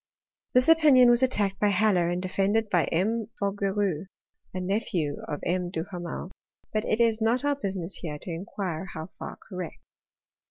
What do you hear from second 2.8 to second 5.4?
M. Fougeroux, nephew